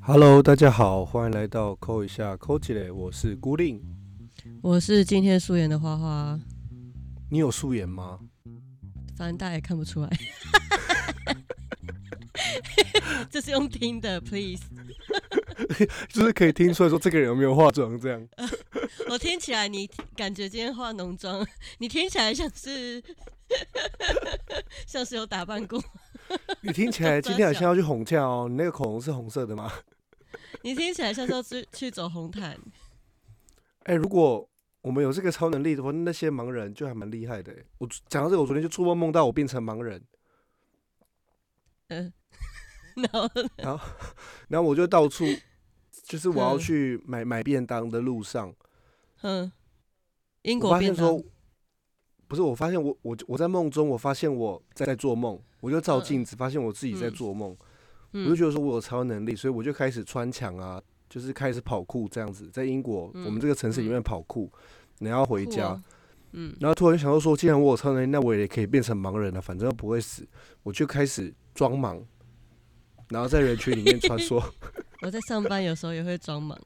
[0.00, 3.82] Hello，大家好，欢迎来到扣一下扣起来，我是孤令。
[4.62, 6.40] 我是今天素颜的花花，
[7.28, 8.20] 你有素颜吗？
[9.16, 10.08] 反正大家也看不出来。
[13.28, 14.62] 这是用听的，please。
[16.08, 18.26] 就是可以听出来说这个人有没有化妆这样。
[19.08, 21.46] 我听起来你感觉今天化浓妆，
[21.78, 23.02] 你听起来像是
[24.86, 25.82] 像是有打扮过。
[26.62, 29.72] 你听起来今天好像要去红架哦，你那个口红是红色的吗？
[30.62, 32.58] 你听起来像是要去去走红毯。
[33.84, 34.48] 哎，如果
[34.82, 37.54] 我们有这个超能力的话，那些盲人就还蛮厉害的。
[37.78, 40.02] 我讲到这个，我昨天就做梦梦到我变成盲人。
[41.88, 42.12] 嗯，
[42.96, 43.88] 然后然后
[44.48, 45.24] 然后我就到处，
[46.02, 48.52] 就是我要去买买便当的路上，
[49.22, 49.50] 嗯，
[50.42, 51.06] 英我国便当。
[51.06, 51.24] 发现说，
[52.28, 57.50] 不是，我发现我我我在梦中，我发现我在在做梦，我就照嗯镜子，发现我自己在做梦，
[58.12, 63.24] 我就嗯觉得说我有超能力，所以我就开始穿墙啊，就是开始跑酷这样子，在英国、嗯。
[63.24, 64.50] 我们这个城市里面跑酷，
[64.98, 65.82] 然后回家，哦
[66.32, 66.56] 嗯。
[66.60, 70.26] 然后突然想到说，既然我有超能力，那我也可以变成盲人了，反正又不会死，
[70.62, 72.02] 我就开始装盲，
[73.08, 74.42] 然后在人群里面穿梭，
[75.02, 76.58] 我在上班有时候也会装忙，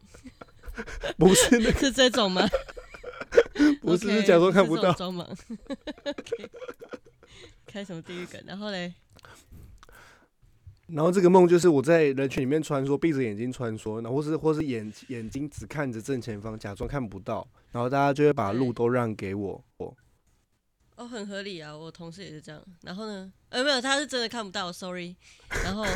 [1.18, 2.48] 不是那 是这种吗？
[3.80, 5.28] 不是是假装看不到装忙。
[7.66, 8.42] 开什么地狱梗？
[8.46, 8.92] 然后嘞，
[10.88, 19.64] 然后这个梦就是我在人群里面穿梭，闭着眼睛穿梭，然后或是或是眼眼睛只看着正前方，假装看不到，然后大家就会把路都让给我。
[19.76, 19.96] 我
[20.96, 22.60] 哦，很合理啊，我同事也是这样。
[22.82, 25.14] 然后呢，呃，没有，他是真的看不到，sorry。
[25.64, 25.86] 然后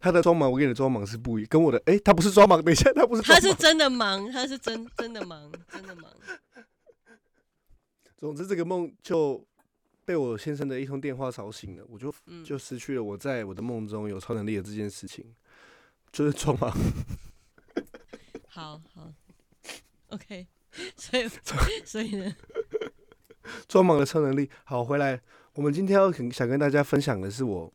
[0.00, 3.22] 他的装忙，我跟你的装忙是不一，跟我的，诶，他不是装忙，等一下，他不是。
[3.22, 6.10] 他是真的忙，他是真真的忙，真的忙。
[8.16, 9.46] 总之，这个梦就
[10.04, 15.24] 被我先生的一通电话吵醒了，我就嗯，就失去了我在我的梦中有超能力的这件事情，
[16.10, 16.74] 就是装忙。
[18.48, 19.12] 好好
[20.08, 20.46] ，OK。
[20.96, 21.28] 所以
[21.84, 22.32] 所以呢，
[23.66, 24.48] 装忙的超能力。
[24.64, 25.20] 好，回来，
[25.54, 27.72] 我们今天要很想跟大家分享的是我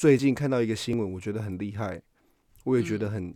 [0.00, 2.00] 最近看到一个新闻，我觉得很厉害，
[2.64, 3.34] 我也觉得很、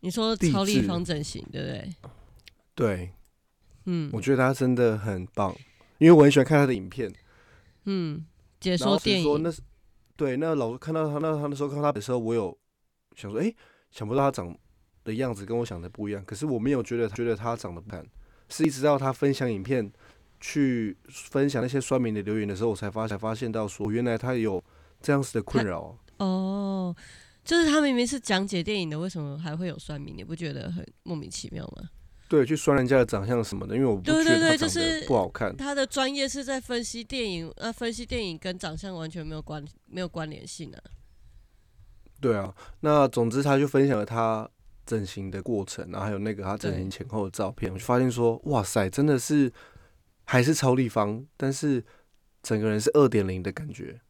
[0.00, 1.94] 你说超立方整形，对不对？
[2.74, 3.12] 对，
[3.84, 5.54] 嗯我觉得他真的很棒，
[5.98, 7.12] 因为我很喜欢看他的影片。
[7.84, 8.24] 嗯，
[8.58, 9.60] 解说电影说那是
[10.16, 12.58] 对，那老看到他那他那时候看到他的时候，我有
[13.14, 13.54] 想说，诶，
[13.90, 14.58] 想不到他长
[15.04, 18.02] 的样子跟我想的不一样，可是我没有觉得觉得他长得不看，
[18.48, 19.92] 是一直到他分享影片
[20.42, 24.62] 去分享那些酸民的留言的时候，我才发才发现到说，原来他有
[25.00, 25.96] 这样子的困扰。
[26.18, 26.94] 哦。
[27.44, 30.16] 就是他明明是讲解电影的，为什么还会有酸民？
[30.16, 31.88] 你不觉得很莫名其妙吗？
[32.28, 35.56] 对，去酸人家的长相什么的，因为我不觉对对得他长对就是得不好看。
[35.56, 40.78] 他的专业是在分析电影，那、分析电影跟长相完全没有关没有关联性啊。
[42.20, 44.48] 对啊，那总之他就分享了他
[44.86, 49.52] 整形的过程，然后还有那个他整形前后的照片，我就发现说，哇塞，真的是
[50.32, 51.84] 还是超立方，但是
[52.42, 54.00] 整个人是二点零的感觉。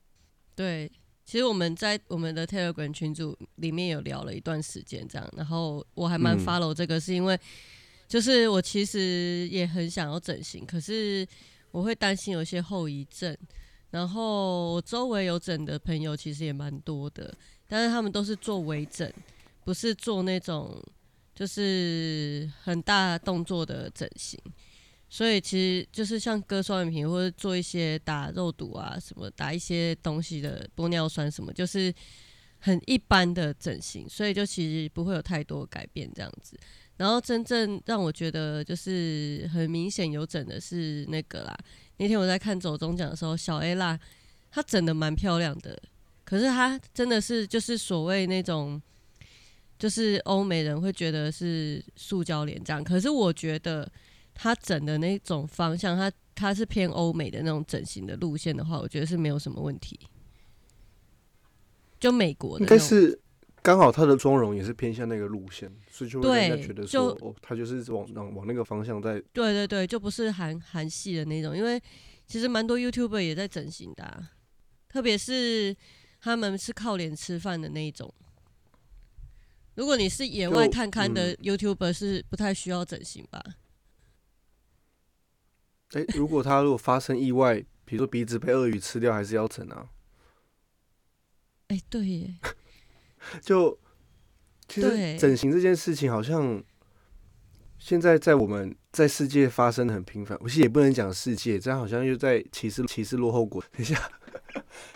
[0.55, 0.89] 对，
[1.25, 7.37] 其实我们在我们的 Telegram 群组里面有聊了一段时间，这样，然后我还蛮嗯 follow 这个，是因为
[8.07, 11.27] 就是我其实也很想要整形，可是
[11.73, 13.37] 我会担心有一些后遗症。
[13.91, 19.13] 然后我周围有整的朋友其实也蛮多的，但是他们都是做微整，
[19.65, 20.81] 不是做那种
[21.35, 24.41] 就是很大动作的整形。
[25.15, 31.93] 所以其实就是像割双眼皮或者做一些打肉毒啊什么，打一些东西的玻尿酸什么，就是
[32.61, 36.59] 很一般的整形，所以就其实不会有太多改变这样子。
[36.97, 41.55] 然后真正让我觉得就是很明显有整的是那个啦，
[41.99, 44.01] 那天我在看走中奖的时候，小 A 啦，
[44.51, 45.79] 她整的蛮漂亮的，
[46.25, 48.81] 可是她真的是就是所谓那种。
[49.79, 53.91] 就是欧美人会觉得是塑胶脸这样，可是我觉得
[54.35, 59.99] 他整的那种方向，他他是偏欧美的那种整形的路线的话，我觉得是没有什么问题。
[62.01, 63.21] 就美国的应，该是
[63.63, 69.23] 刚好他的妆容也是偏向那个路线，所以就人家觉得说，哦，他就是往往往那个方向在。
[69.33, 71.81] 对对对，就不是韩韩系的那种，因为
[72.27, 74.33] 其实蛮多 YouTuber 也在整形的、啊，
[74.89, 75.77] 特别是
[76.21, 78.13] 他们是靠脸吃饭的那一种。
[79.75, 83.41] 如果你是野外探勘的嗯 YouTuber，是不太需要整形吧？
[85.93, 89.89] 哎、如果他如果发生意外，比如说鼻子被鳄鱼吃掉，还是要整啊？
[91.69, 92.35] 哎、对耶，
[93.41, 93.79] 就
[94.69, 96.63] 其实对整形这件事情，好像
[97.79, 103.63] 现在在我们在世界发生的很频繁，我其实也不能讲世界，这样好像又在歧视歧视落后国。
[103.73, 104.11] 等一下，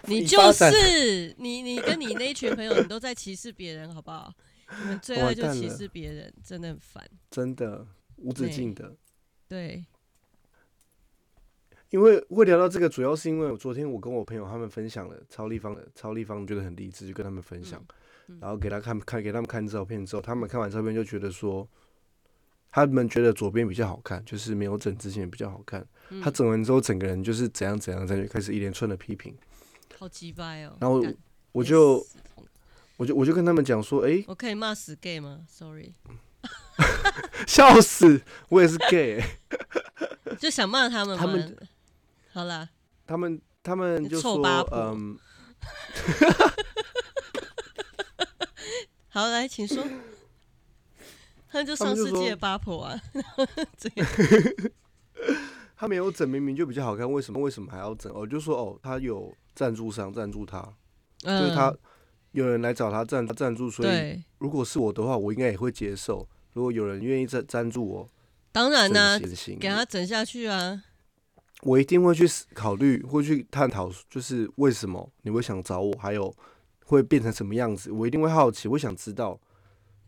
[0.04, 4.32] 你就是你，你跟你那一群朋友，你都在歧视别人，好不好？
[4.80, 7.08] 你们最爱就歧视别人，真的很烦。
[7.30, 8.96] 真的无止境的。
[9.48, 9.84] 对，
[11.96, 17.82] 因为会聊到这个，主要是因为我昨天我跟我朋友他们分享了超立方的超立方，觉得很励志，就跟他们分享，
[18.28, 21.66] 嗯然后给他看看给他们看照片之后，他们看完照片就觉得说，
[22.70, 25.80] 他们觉得左边比较好看，就是没有整之前比较好看。
[26.10, 29.34] 嗯他整完之后，整个人就是怎样怎样，再就开始一连串的批评，
[29.98, 30.76] 好鸡掰哦。
[30.78, 31.02] 然后
[31.52, 32.06] 我就
[32.98, 35.94] 我就我就跟他们讲说，诶，我可以骂死 gay 吗？Sorry，
[37.48, 38.20] 笑死，
[38.50, 39.38] 我也是 gay，、欸
[40.38, 41.24] 就想骂他们嘛。
[41.24, 41.56] 他们
[42.36, 42.68] 好啦，
[43.06, 44.36] 他们他们就说
[44.70, 45.18] 嗯，
[49.08, 49.82] 好来，请说。
[51.48, 53.00] 他们就上世纪的八婆啊，
[53.78, 54.06] 这样
[55.78, 58.12] 他没有整，明明就比较好看，为什么为什么还要整？
[58.12, 60.60] 我就说哦，他有赞助商赞助他，
[61.20, 61.78] 就是他嗯
[62.32, 66.28] 有人来找他赞赞助，所以，如果是我的话，我应该也会接受。
[66.52, 68.10] 如果有人愿意赞赞助我
[68.52, 70.82] 当然啦、整形，给他整下去啊。
[71.62, 76.34] 我一定会去思考虑，会去探讨，就是为什么你会想找我，还有
[76.84, 79.40] 会变成什么样子，我一定会好奇，我想知道，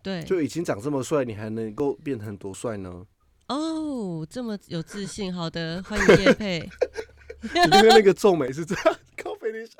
[0.02, 3.06] 对，就已经长这么帅，你还能够变成多帅呢？
[3.48, 6.60] 哦，这么有自信，好的，欢迎叶佩。
[7.40, 9.78] 你刚刚那个皱眉是这样，靠背等一下。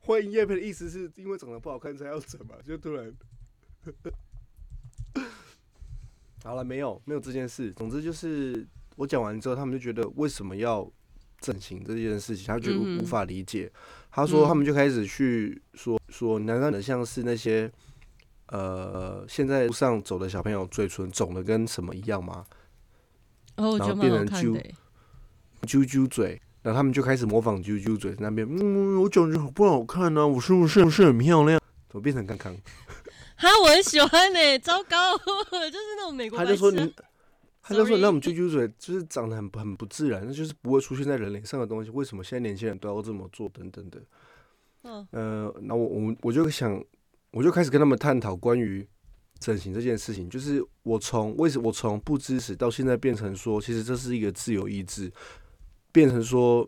[0.00, 2.54] 欢迎叶佩的意思是因为长得不好看才要整嘛？
[2.64, 3.12] 就突然，
[6.44, 7.72] 好了，没有没有这件事。
[7.72, 8.66] 总之就是
[8.96, 10.90] 我讲完之后，他们就觉得为什么要
[11.40, 13.70] 整形这件事情，他觉得无法理解。
[14.10, 17.70] 他说嗯他们就开始去说说，难道你像是那些
[18.48, 22.44] 呃现在路上走的小朋友嘴唇肿的跟什么一样吗？
[23.56, 24.74] 然后变成揪好看的欸。
[25.62, 31.60] 啾啾嘴，然后他们就开始模仿啾啾嘴，那边，嗯，我长得好不好看呢、我是不是不是很漂亮？
[31.88, 32.56] 怎么变成康康？
[33.36, 36.94] 哈，我很喜欢呢、糟糕， 就是那种美国他就说你，
[37.68, 43.48] 他就说那种啾啾嘴就是长得很很不自然，那就是不会出现在人脸上的东西，为什么现在年轻人都要这么做？
[43.48, 44.00] 等等的。
[44.84, 46.80] 嗯呃，那我我我就想，
[47.32, 48.86] 我就开始跟他们探讨关于
[49.40, 55.12] 整形这件事情，就是我从为什么我从不支持到现在变成说，其实这是一个自由意志，
[55.90, 56.64] 变成说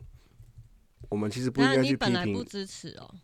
[1.08, 3.14] 我们其实不应该去批评不评，支持哦、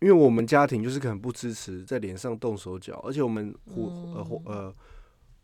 [0.00, 3.82] 因为我们家庭就是可能不支持在脸上动手脚，而且我们华
[4.14, 4.74] 呃华呃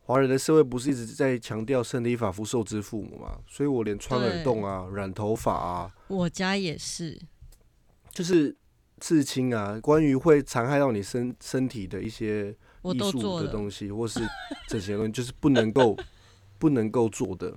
[0.07, 7.21] 华人的社会不是一直在强调身体法服受之父母嘛，所以我连穿耳洞啊、染头发啊，我家也是，
[8.13, 8.57] 就是
[9.01, 12.51] 刺青啊，关于会残害到你身身体的一些
[12.85, 13.41] 艺术。
[13.41, 14.21] 的东西，或是
[14.69, 15.97] 整形的东西，就是不能够
[16.57, 17.53] 不能够做的。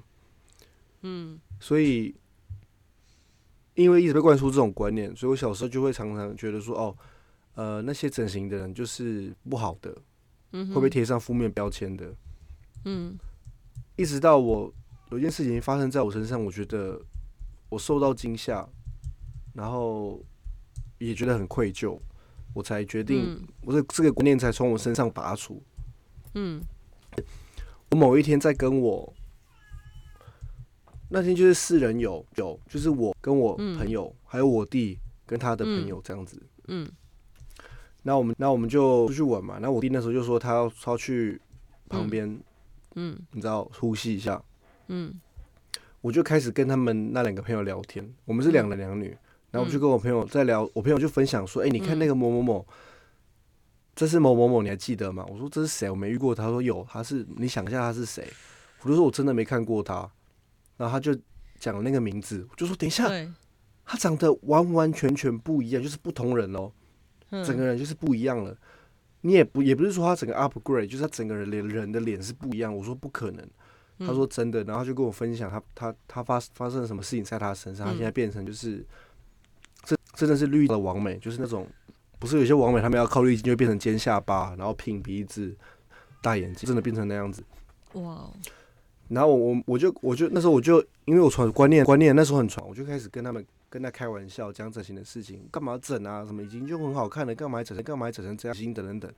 [1.03, 2.15] 嗯，所以，
[3.75, 6.97] 因为一直被灌输这种观念，所以我小时候就会常常觉得说，哦，
[7.53, 9.95] 呃，那些整形的人就是不好的，
[10.53, 12.11] 嗯，会被贴上负面标签的。
[12.85, 13.17] 嗯
[13.95, 14.73] 一直到我
[15.11, 17.01] 有件事情发生在我身上，我觉得
[17.69, 18.67] 我受到惊吓，
[19.53, 20.23] 然后
[20.97, 21.99] 也觉得很愧疚，
[22.53, 25.61] 我才决定，嗯我这这个观念才从我身上拔除。
[26.35, 26.61] 嗯
[27.89, 29.13] 我某一天在跟我
[31.09, 36.41] 那天就是四人有有，就是我跟我嗯朋友，还有我弟跟他的朋友这样子。
[36.67, 36.87] 嗯
[38.03, 39.57] 那我们那我们就出去玩嘛。
[39.59, 41.41] 那我弟那时候就说他要他要去
[41.89, 42.39] 旁边，
[42.95, 44.41] 嗯你知道呼吸一下。
[44.87, 45.19] 嗯
[46.01, 49.15] 我就开始跟他们那两个朋友聊天，我们是两男两女，
[49.51, 52.65] 然后我就跟我朋友在聊，我朋友就分享说，哎、你看那个某某某，
[53.95, 55.25] 这是某某某，你还记得吗？
[55.27, 55.89] 我说这是谁？
[55.89, 56.43] 我没遇过他。
[56.43, 58.31] 他说有，他是，你想一下他是谁？
[58.81, 60.09] 我就说我真的没看过他，
[60.77, 61.13] 然后他就
[61.59, 63.09] 讲了那个名字，我就说等一下，
[63.83, 66.71] 他长得完完全全不一样，就是不同人哦，
[67.31, 68.57] 嗯整个人就是不一样了。
[69.21, 72.75] 你也不也不是说他整个 upgrade，就是他整个人脸人的脸是不一样。
[72.75, 73.45] 我说不可能，
[73.97, 78.85] 嗯他说真的，然后就跟我分享他他他发发生了什么事情在他身上，他嗯现在变成就是
[79.83, 81.67] 这真的是绿的完美，就是那种
[82.17, 85.55] 不是有些完美他们要靠滤镜就会变成尖下巴，然后平鼻子、
[86.21, 87.43] 大眼睛，真的变成那样子。
[87.93, 88.33] 哇哦，
[89.09, 96.25] 然后我我我就我就那时候我就因为我传观念观念那时候很传，我就开始跟他们跟他开玩笑讲整形的事情，干嘛整啊？
[96.25, 98.73] 什么已经就很好看了，干嘛还整成干嘛还整成这样？
[98.73, 99.13] 等等等。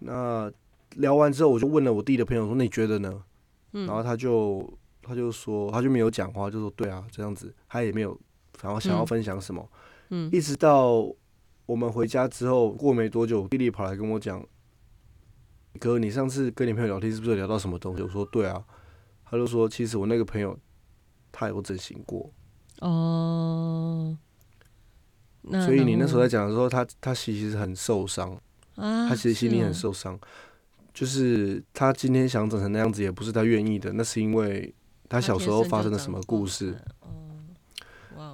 [0.00, 0.52] 那
[0.96, 3.24] 聊完之后，我就问了我弟的朋友说：“你觉得呢？”
[3.72, 4.72] 嗯然后他就
[5.02, 8.18] 他就说他就没有讲话，就说：“对啊，这样子。”他也没有
[8.62, 9.68] 然后想要嗯分享什么。
[10.10, 11.06] 嗯一直到
[11.66, 14.42] 我们回家之后，过没多久，弟弟跑来跟我讲，
[15.78, 18.02] 哥，你上次跟你朋友聊天是不是聊到什么东西？
[18.02, 18.64] 我说对啊，
[19.24, 20.58] 他就说其实我那个朋友
[21.30, 22.32] 他有整形过，
[22.80, 24.16] 哦，
[25.42, 28.32] 那所以你那时候在讲的时候，他他其实很受伤，
[28.76, 30.18] 啊，他其实心里很受伤，
[30.94, 34.72] 就是他今天想整成那样子，也不是他愿意的，那是因为
[35.08, 36.76] 他小时候发生了什么故事，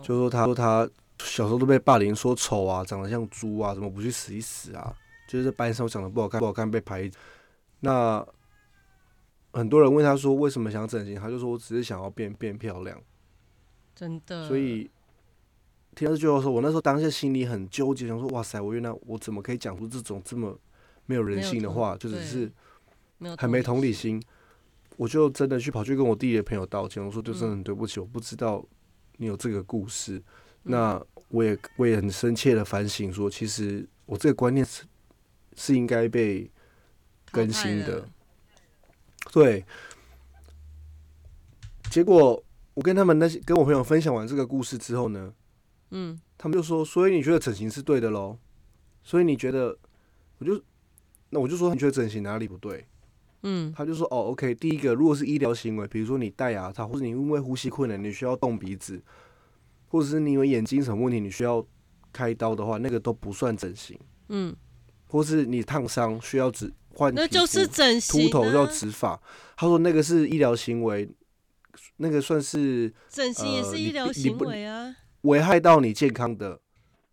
[0.02, 0.88] 就说他说他
[1.20, 4.94] 小时候都被霸凌，说丑啊，长得像猪啊，怎么不去死一死啊？
[5.26, 7.10] 就是在班上长得不好看，不好看被排。
[7.80, 8.22] 那
[9.52, 13.00] 很多人问他说为什么想整形，他就说我只是想要变变漂亮。
[13.94, 14.90] 真的，所以
[15.94, 20.58] 听到这句话的时候，我那时候当下心里很纠结，想说哇塞，我原来我怎么可以讲出这种这么
[21.06, 22.50] 没有人性的话，就只是
[23.38, 24.22] 很没同理心，
[24.96, 28.64] 我就真的去跑去跟我弟弟的朋友道歉，我说就真的嗯很对不起，我不知道
[29.18, 30.16] 你有这个故事。
[30.64, 30.72] 嗯。
[30.72, 34.82] 那我也我也很深切的反省说，其实我这个观念是
[35.56, 36.50] 是应该被
[37.30, 38.08] 更新的，
[39.32, 39.64] 对。
[41.90, 42.42] 结果
[42.74, 45.32] 我跟他们那些跟我朋友分享完这个故事之后呢，
[45.90, 48.36] 嗯，他们就说，所以你觉得整形是对的喽？
[49.02, 49.78] 所以你觉得，
[50.38, 50.60] 我就
[51.30, 52.86] 那我就说你觉得整形哪里不对？
[53.42, 59.02] 嗯，他就说哦，OK，第一个，如果是医疗行为，比如说你戴牙套，或者你因为呼吸困难你需要动鼻子，
[59.88, 61.64] 或者是你有眼睛什么问题你需要
[62.12, 63.98] 开刀的话，那个都不算整形。
[64.30, 64.56] 嗯，
[65.06, 69.20] 或是你烫伤需要植换那就是整形、啊，秃头要植发，
[69.56, 71.06] 他说那个是医疗行为，
[71.96, 76.60] 那个算是整形也是医疗行为啊，危害到你健康的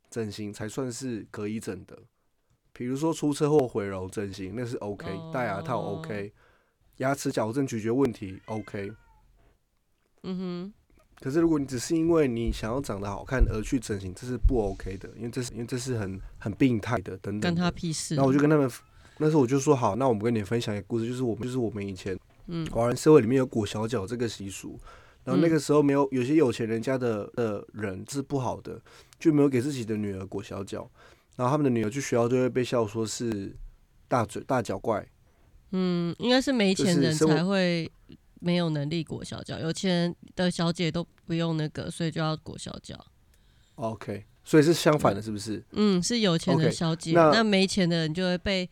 [0.10, 1.98] 整形才算是可以整的。
[2.74, 6.32] 比如说出车祸毁容整形，那是 OK，戴牙套哦 OK，
[6.98, 8.92] 牙齿矫正咀嚼问题 OK。
[10.24, 10.74] 嗯哼
[11.20, 17.48] 可是如果你只是因为你想要长得好看而去整形，这是不 OK 的，因为这是因为这是很很病态的等，等的。
[17.50, 18.16] 干他屁事。
[18.16, 18.68] 那我就跟他们，
[19.18, 22.18] 那时候我就说好，那我们跟你分享一个故事，就是我们就是我们以前
[22.54, 24.78] 嗯华人社会里面有裹小脚这个习俗，
[25.24, 28.80] 然后那嗯个时候没有有些有钱人家的的人是不好的，
[29.18, 30.90] 就没有给自己的女儿裹小脚，
[31.38, 33.56] 然后他们的女儿去学校就会被笑说是
[34.10, 35.08] 大嘴大脚怪，
[35.72, 37.90] 嗯，应该是没钱人才会
[38.42, 43.00] 没有能力裹小脚，有钱人的小姐都不用那个，所以就要裹小脚。
[43.76, 45.64] OK，所以是相反的，是不是？
[45.72, 48.70] 嗯，是有钱的小姐，那那没钱的人就会被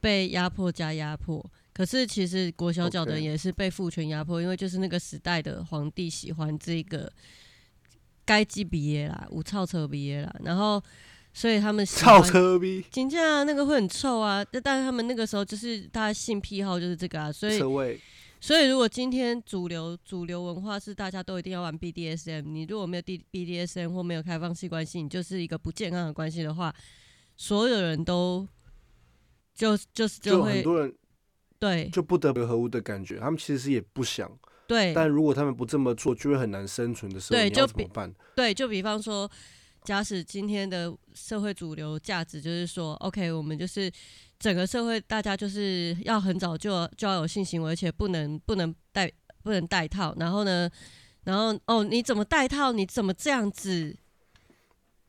[0.00, 1.48] 被压迫加压迫。
[1.72, 7.10] 可是其实裹小脚的人也是被父权压迫，因为就是那个时代的皇帝喜欢这个
[8.24, 10.82] 该鸡毕业啦，无操车毕业啦，然后
[11.32, 17.58] 所以他们喜操欢车逼金价那个会很臭啊，但但是他们那个时候就是大家性癖好就是这个啊，所以，
[18.38, 26.74] 所以如果今天主流主流文化是大家都一定要玩 BDSM，你如果没有 D BDSM 或没有开放性关系，你就是一个不健康的关系的话，
[27.36, 28.46] 所有人都
[29.54, 30.92] 就就是就很会多人
[31.62, 34.28] 对就不得不合乎的感觉，他们其实也不想，
[34.66, 38.12] 对但如果他们不这么做，就会很难生存的时候，你要怎么办？
[38.34, 39.30] 对，就比方说，
[39.84, 43.88] 假使今天的社会主流价值就是说，OK，我们就是
[44.40, 49.08] 整个社会大家就是要很早就就要有性行为，而且不能不能带
[49.44, 50.68] 不能带套，然后呢，
[51.22, 52.72] 然后哦，你怎么带套？
[52.72, 53.96] 你怎么这样子？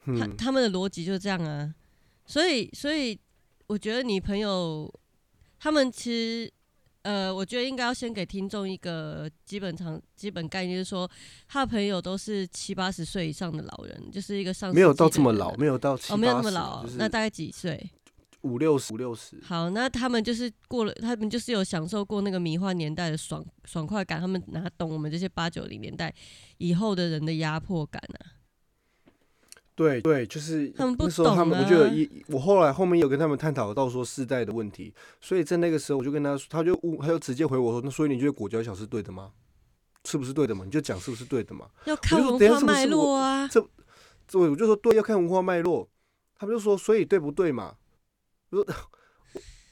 [0.06, 1.74] 他嗯，他们的逻辑就是这样啊，
[2.28, 3.20] 所以所以
[3.66, 4.94] 我觉得你朋友
[5.64, 6.52] 他们其实
[7.04, 11.10] 呃，我觉得应该要先给听众一个基本常基本概念，就是说
[11.48, 17.90] 他的朋友都是七八十岁以上的老人，就是一个上没有到这么老，没有到七哦，没有那么老，就是那大概几岁？
[18.42, 19.40] 五六十五六十。
[19.42, 26.14] 好，那他们就是过了，他们就是有享受过那个迷幻年代的爽爽快感，他们哪懂我们这些八九零年代
[26.58, 28.43] 以后的人的压迫感啊？
[29.76, 39.32] 对对，就是那时候他们，我就有啊一，我后来后面有跟他们探讨到说世代的问题，所以在那个时候我就跟他说，他就问，他就直接回我说，那所以你觉得裹脚小是对的吗？
[40.06, 40.64] 是不是对的嘛？
[40.66, 41.68] 你就讲是不是对的嘛？
[41.86, 43.48] 要看文化脉络啊。
[43.48, 43.60] 这
[44.40, 45.90] 我我就说对，要看文化脉络。
[46.36, 47.76] 他们就说，所以对不对嘛？
[48.50, 48.76] 我说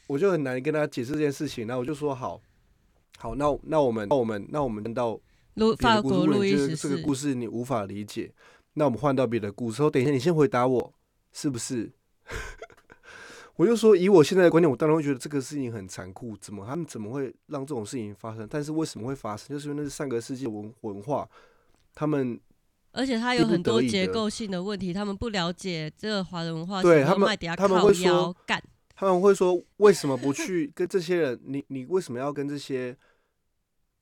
[0.08, 2.42] 我就很难跟他解释这件事情，然后我就说好，
[3.18, 5.20] 好，那那我们那我们那我们到
[5.80, 8.34] 法国路如果你觉易十四，这个故事你无法理解，
[8.74, 9.82] 那我们换到别的故事。
[9.84, 10.94] 哦，等一下，你先回答我，
[11.32, 11.92] 是不是？
[13.58, 18.48] 我就说，以我现在的观点，我当然会觉得这个事情很残酷，怎么他们怎么会让这种事情发生？
[18.50, 19.50] 但是为什么会发生？
[19.50, 21.30] 就是因为那是上个世纪文文化，
[21.94, 22.40] 他们
[22.94, 28.64] 而且他有很多结构性的问题，他们不了解这个华人文化，对他们他们靠会说腰干，
[28.96, 31.40] 他们会说，为什么不去跟这些人？
[31.46, 32.98] 你你为什么要跟这些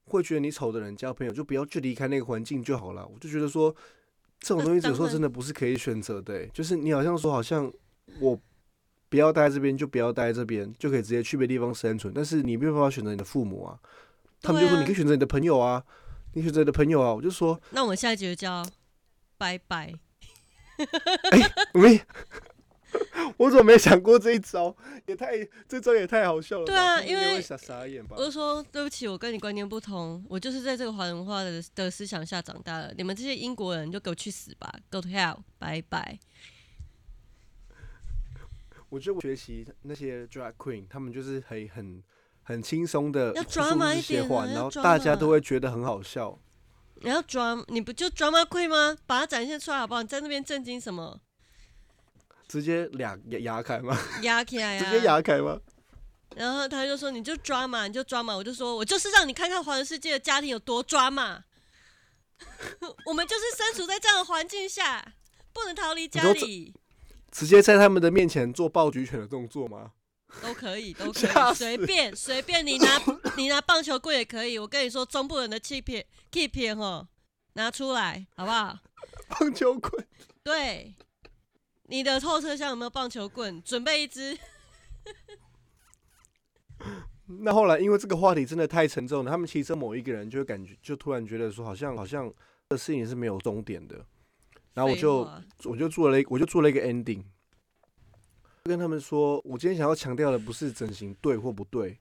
[0.06, 1.34] 会觉得你丑的人交朋友？
[1.34, 3.06] 就不要去离开那个环境就好了。
[3.06, 3.76] 我就觉得说，
[4.40, 7.72] 这种东西有时候 真的不是可以选择的、欸就是你好像说，好像
[8.20, 8.40] 我
[9.10, 12.14] 不要待在这边就不要待在这边，就可以直接去别的地方生存。
[12.14, 13.80] 但是你没有办法选择你的父母啊，
[14.42, 15.84] 他们就说你可以选择你的朋友啊，
[16.34, 17.14] 你选择你的朋友啊。
[17.14, 18.66] 我就说那我们下一集就叫
[19.38, 19.94] 拜拜。
[23.38, 24.76] 我怎么没想过这一招？
[25.06, 25.32] 也太
[25.68, 26.66] 这招也太好笑了。
[26.66, 28.26] 对啊因为傻傻眼吧我。
[28.26, 32.94] 就说对不起，我跟你观念不同，我就是在这个华人文化的的思想下长大的。
[32.98, 36.20] 你们这些英国人就给我去死吧，Go to hell，拜拜。
[38.90, 42.04] 我觉得我学习那些 drag queen，他们就是很很
[42.42, 46.40] 很轻松的要说 drama 这一些话，然后大家都会觉得很好笑。
[47.02, 48.98] 你要 drama，你不就 drama queen 吗？
[49.06, 50.02] 把它展现出来好不好？
[50.02, 51.22] 你在那边震惊什么？
[52.50, 53.98] 直接俩牙牙开吗？
[54.24, 55.58] 压起来呀、直接牙开吗？
[56.36, 61.46] 然后他就说：“你就抓嘛，你就抓嘛。”我就说：“我就是让你看看华人世界的家庭有多抓嘛。
[63.06, 65.14] 我们就是身处在这样的环境下，
[65.54, 66.74] 不能逃离家里，
[67.32, 69.92] 直接在他们的面前做爆举犬的动作吗？
[70.42, 72.66] 都可以， 都可以，随便随便。
[72.66, 73.02] 你拿
[73.36, 74.58] 你拿棒球棍也可以。
[74.60, 77.08] 我跟你说，中部人的气片 keep 片哈，
[77.54, 78.78] 拿出来好不好？
[79.28, 80.08] 棒球棍，
[80.44, 80.96] 对，
[81.90, 83.62] 你的后车厢有没有棒球棍？
[83.64, 84.38] 准备一支。
[87.42, 92.32] 那后来因为这个话题真的太沉重了，他们其中某一个人就会感觉，就突然觉得说，好像好像
[92.70, 94.06] 这事情是没有终点的。
[94.76, 95.28] 然后我就
[95.64, 97.24] 我就做了一我就做了一个 ending，
[98.66, 101.98] 跟他们说，我今天想要强调的不是整形对或不对，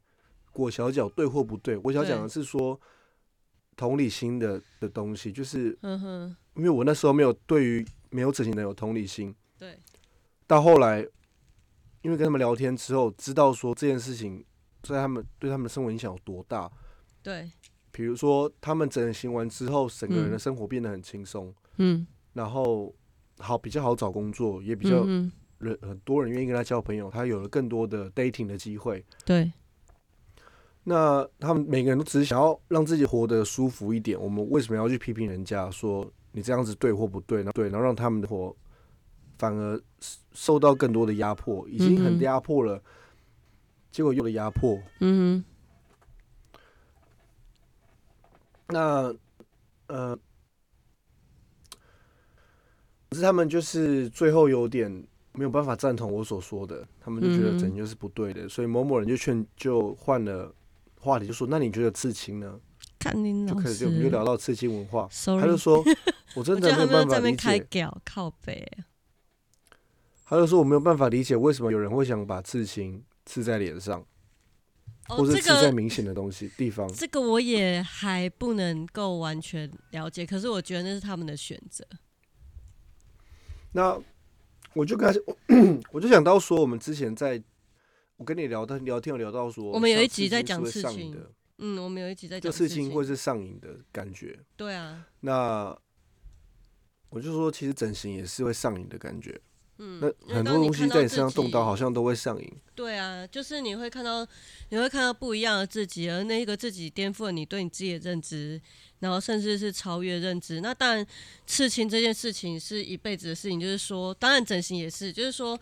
[0.52, 2.78] 裹小脚对或不对，我想讲的是说
[3.75, 9.79] 同理心的的东西，就是哼哼，因为我那时候没有对于没有整形的有同理心，对，
[10.47, 11.00] 到后来，
[12.03, 14.45] 因为跟他们聊天之后，知道说这件事情
[14.83, 16.71] 在他们对他们的生活影响有多大。
[17.23, 17.50] 对，
[17.91, 22.95] 比如说，他们整形完之后，整个人的嗯生活变得很轻松，嗯，然后
[23.38, 25.05] 好比较好找工作，也比较
[25.59, 29.05] 人很多人愿意跟他交朋友，他有了更多的 dating 的机会。
[29.25, 29.53] 对，
[30.85, 34.19] 那他们每个人都只是想要让自己活得舒服一点。
[34.19, 37.38] 我们为什么要去批评人家说你这样子对或不对？
[37.38, 38.57] 然后对，然后让他们的活
[39.38, 39.81] 反而
[40.33, 42.83] 受到更多的压迫，已经很压迫了，
[43.90, 44.79] 结果又的压迫。
[45.01, 45.44] 嗯
[48.70, 49.14] 那
[49.87, 50.14] 呃，
[53.09, 54.90] 可是他们就是最后有点
[55.33, 60.55] 没有办法赞同我所说的，他们就觉得整形就是不对的，所以某某人就劝就换了
[61.01, 62.61] 话题，就说那你觉得刺青呢？
[62.98, 65.09] 看你老就开始就我们就聊到刺青文化。
[65.40, 65.83] 他就说
[66.35, 68.68] 我真的 没有办法理解，靠背，
[70.29, 74.05] 他就说我没有办法理解为什么有人会想把刺青刺在脸上，
[75.09, 76.87] 哦，或是这个刺在明显的东西地方。
[76.93, 81.83] 这个我也还不能够完全了解，可是我觉得那是他们的选择。
[83.73, 83.99] 那
[84.75, 85.19] 我就跟他，
[85.93, 87.43] 我就想到说，我们之前在，
[88.17, 94.38] 我跟你聊的聊天有聊到说，我们有一集在讲刺青的，嗯，我们有一集在讲事情刺青会是上瘾的感觉。
[94.57, 95.75] 对啊，那
[97.09, 99.41] 我就说，其实整形也是会上瘾的感觉。
[99.79, 102.53] 嗯，那很多东西在你身上动刀，好像都会上瘾。
[102.75, 104.27] 对啊，就是你会看到，
[104.71, 108.61] 你会看到不一样的自己，而那个自己颠覆了你对你自己的认知，
[108.99, 110.61] 然后甚至是超越认知。
[110.61, 111.07] 那当然，
[111.47, 115.59] 刺青这件事情是一辈子的事情，就是说，当然整形也是，就是说，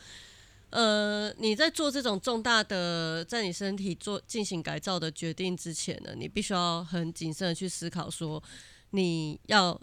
[0.71, 8.43] 呃，你在做这种重大的在你身体做进行改造的决定之前呢，你必须要很谨慎的去思考，说
[8.91, 9.79] 你要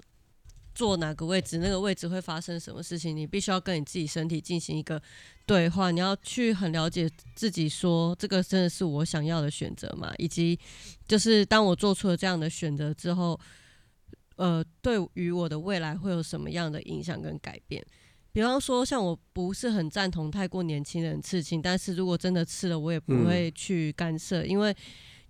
[0.75, 5.01] 坐哪个位置，那个位置会发生什么事情，你必须要跟你自己身体进行一个
[5.45, 10.13] 对话，你要去很了解自己，说这个真的是我想要的选择嘛？
[10.17, 10.59] 以及
[11.07, 13.39] 就是当我做出了这样的选择之后，
[14.35, 17.85] 呃，对于我的未来会有什么样的影响跟改变？
[18.31, 24.75] 比方说，像我不是很赞同太过年轻人刺青，但是如果真的刺了，我也不会去干涉，因为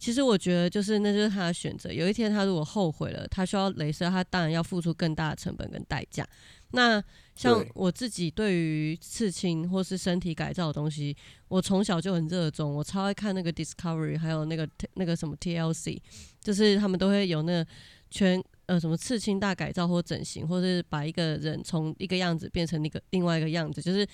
[0.04, 1.89] 其实我觉得就是那就是他的选择。
[1.89, 6.28] 有一天他如果后悔了，他需要镭射，他当然要付出更大的成本跟代价。
[6.72, 7.02] 那
[7.38, 11.16] 像我自己对于刺青或是身体改造的东西，
[11.48, 15.98] 我从小就很热衷，我超爱看那个 Discovery，还有那个那个什么 TLC，
[16.42, 17.68] 就是他们都会有那个
[18.12, 24.06] 全呃什么刺青大改造或整形，或者是把一个人从一个样子变成一个另外一个样子，就是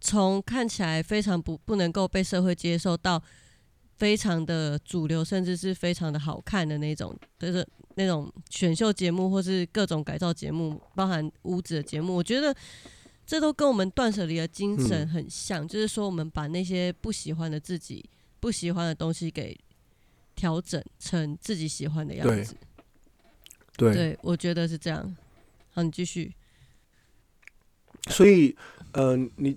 [0.00, 3.20] 从看起来非常不不能够被社会接受到
[3.98, 12.54] 非常的主流，甚至是非常的好看的那种，就是那种选秀节目或是各种改造节目，包含屋子的节目，我觉得
[13.26, 18.04] 这都跟我们断舍离的精神嗯很像，就是说我们把那些不喜欢的自己、
[18.40, 19.56] 不喜欢的东西给
[20.34, 22.56] 调整成自己喜欢的样子。
[23.76, 25.16] 对，对，我觉得是这样。
[25.70, 26.34] 好，你继续。
[28.08, 28.54] 所以
[28.92, 29.56] 呃，你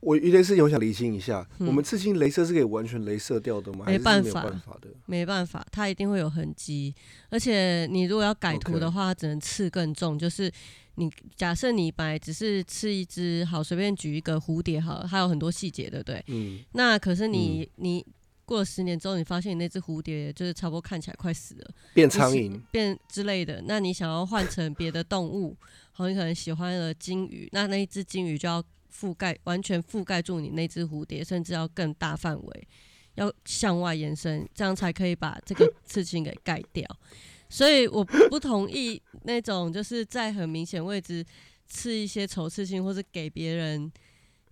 [0.00, 3.84] 我有件事情我想理清一下，嗯我们刺青镭射是可以完全镭射掉的吗？
[3.86, 4.88] 没办法办法的。
[5.06, 6.94] 没办法，它一定会有痕迹，
[7.30, 10.18] 而且你如果要改图的话，只能刺更重。
[10.18, 10.50] 就是
[10.94, 16.24] 你假设你本来只是刺一只，好随便举一个蝴蝶好了，它有很多细节，对不对？
[16.28, 18.04] 嗯，那可是你、你
[18.44, 25.56] 过了十年之后，你发现你那只蝴蝶就是差不多看起来快死了，变苍蝇，变之类的，那你想要换成别的动物，
[25.92, 32.68] 好，你可能喜欢了金鱼，那那一只金鱼就要覆盖完全覆盖住你那只蝴蝶，甚至要更大范围，
[33.14, 36.84] 要向外延伸，这样才可以把这个刺青给盖掉。
[37.48, 41.24] 所以我不同意那种就是在很明显位置
[41.66, 43.90] 刺一些丑刺青，或是给别人。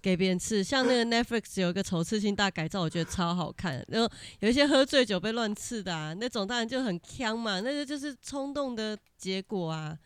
[0.03, 3.85] 给别人刺，像那个 Netflix 有一个丑刺青大改造，我觉得超好看。
[3.89, 9.99] 然后有一些喝醉酒被乱刺的啊，那种当然就很呛嘛，那个就是冲动的结果啊。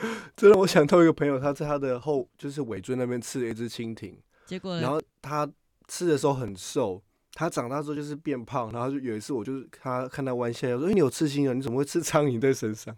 [0.36, 5.50] 这让我想到一个朋友，他在他的后就是尾椎那边刺了一只蜻蜓，结果然后他
[5.88, 11.52] 吃的时候很瘦，他长大之后就是变胖，然后就有一次我就是他看他弯下腰说：“哎、你有刺青啊？
[11.52, 12.96] 你怎么会刺苍蝇在身上？”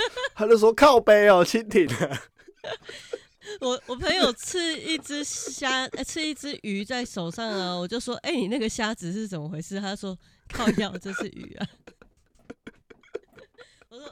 [0.34, 2.22] 他就说：“靠背哦，蜻蜓啊。
[3.60, 9.80] 我我朋友刺一只虾，呃刺一只鱼在手上啊，我就说，哎、你那个虾子是怎么回事？
[9.80, 10.18] 他说
[10.52, 11.66] 靠药，这是鱼啊。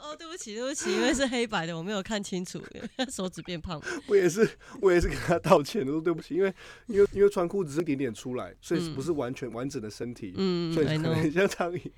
[0.02, 2.62] 哦，对不起，对不起，因为是黑白的，我没有看清楚，
[3.10, 4.48] 手指变胖了。”我也是，
[4.80, 6.54] 我也是跟他道歉，我说对不起，因为
[6.86, 10.32] 因为因为穿裤子是一点点出来，所以嗯不是完全完整的身体，
[10.72, 11.90] 所以可能很像苍蝇。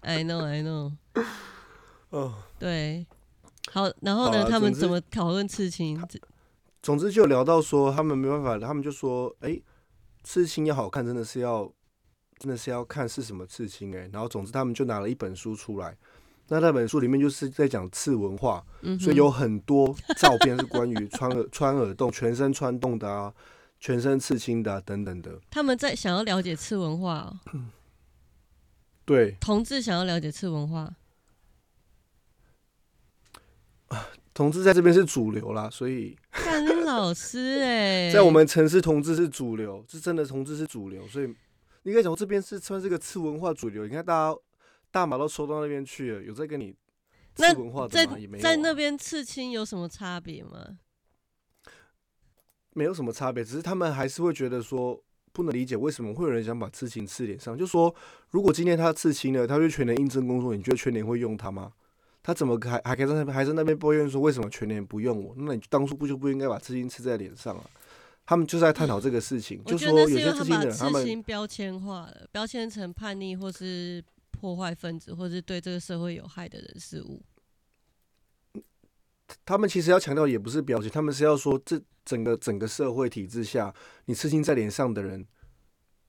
[0.00, 0.92] I know, I know。
[2.10, 3.06] 哦，对，
[3.72, 6.00] 好，然后呢，他们怎么讨论刺青？
[6.82, 9.60] 总之就聊到说他们没办法，他们就说，哎、
[10.22, 11.70] 刺青要好看，真的是要
[12.38, 15.96] 真的是要看是什么刺青哎、然后总之他们就拿了一本书出来，
[16.52, 23.32] 那那本书里面就是在讲刺文化，嗯，所以有很多照片是关于 穿耳穿耳洞、全身穿洞的啊，
[23.78, 25.40] 全身刺青的、啊、等等的。
[25.48, 27.38] 他们在想要了解刺文化、哦，
[29.06, 30.92] 对，同志想要了解刺文化。
[34.34, 41.32] 同志在这边是主流啦，所以 干老师哎、在我们城市同志是主流，是真的同志是主流，所以
[41.84, 43.86] 你可以讲这边是算是个次文化主流。
[43.86, 44.38] 你看大家
[44.90, 46.74] 大马都抽到那边去了，有在跟你
[47.36, 48.06] 那文化的在
[48.40, 50.78] 在那边刺青有什么差别吗？
[52.72, 57.56] 没有什么差别，只是他们还是会觉得说不能理解为什么会有人想把刺青刺脸上。
[57.56, 57.94] 就说
[58.30, 61.72] 如果今天他刺青了，他去全年应征工作，你觉得全年会用他吗？
[62.22, 65.34] 他怎么还还可以在那边还在那边抱怨说为什么全年不用我？
[65.38, 67.64] 那你当初不就不应该把刺青刺在脸上啊？
[68.26, 74.04] 他们就在探讨这个事情，我就说有些刺青的人，他们青标签化了，标签成叛逆或是
[74.40, 77.20] 破坏分子，或是对这个社会有害的人事物。
[79.44, 83.72] 他们其实要强调也不是标签，他们是要说这整个整个社会体制下，
[84.06, 85.24] 你刺青在脸上的人，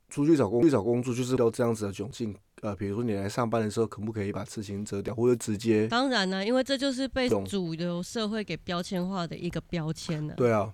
[0.10, 2.36] 出去找工去找工作就是要这样子的窘境。
[2.62, 10.72] 呃，比如说你来上班的时候，可不可以把刺青遮掉，或者直接当然啦、因为这就是被主流社会给标签化的一个标签呢、对啊，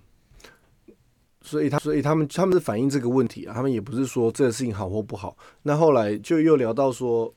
[1.40, 5.36] 所以他所以他们他们是反映这个问题啊，他们也不是说这个事情好或不好。
[5.62, 7.34] 那后来就又聊到说，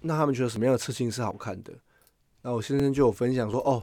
[0.00, 1.72] 那他们觉得什么样的刺青是好看的？
[2.42, 3.82] 那我先生就有分享说，哦，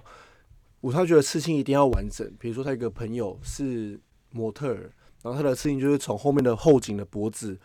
[0.82, 3.99] 我他觉得刺青一定要完整，比如说他有一个朋友是
[4.32, 7.60] 模特儿，然后他的刺青就是从后面的后颈的脖子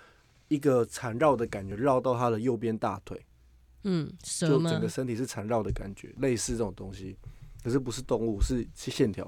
[0.49, 3.25] 一个缠绕的感觉绕到他的右边大腿。
[3.85, 4.89] 嗯，就整个？
[4.89, 7.17] 身体是缠绕的感觉，类似这种东西，
[7.65, 9.25] 可是不是动物，是是线条。